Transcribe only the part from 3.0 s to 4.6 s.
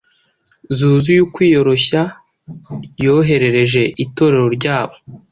yoherereje Itorero